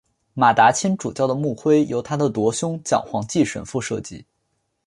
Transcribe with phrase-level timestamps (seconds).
[0.33, 4.25] 马达钦主教的牧徽由他的铎兄蒋煌纪神父设计。